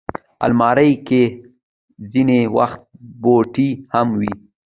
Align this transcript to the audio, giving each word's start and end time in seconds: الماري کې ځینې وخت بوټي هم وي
الماري 0.45 0.91
کې 1.07 1.21
ځینې 2.11 2.39
وخت 2.57 2.81
بوټي 3.23 3.69
هم 3.93 4.07
وي 4.19 4.31